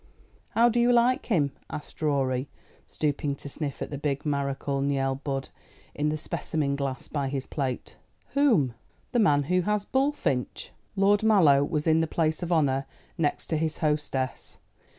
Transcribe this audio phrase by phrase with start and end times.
[0.55, 2.47] "How do you like him?" asked Rorie,
[2.87, 5.49] stooping to sniff at the big Maréchal Niel bud,
[5.93, 7.97] in the specimen glass by his plate.
[8.33, 8.73] "Whom?"
[9.11, 13.77] "The man who has Bullfinch." Lord Mallow was in the place of honour next his
[13.77, 14.57] hostess.